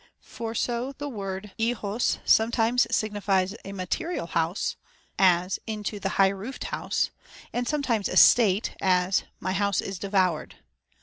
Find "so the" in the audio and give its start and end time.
0.55-1.07